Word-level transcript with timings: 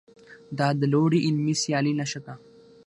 دا 0.57 0.67
د 0.79 0.81
لوړې 0.93 1.19
علمي 1.27 1.55
سیالۍ 1.61 1.93
نښه 1.99 2.19
ده. 2.25 2.33